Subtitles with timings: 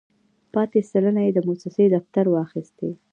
[0.53, 2.89] پاتې سلنه یې د موسسې دفتر واخیستې.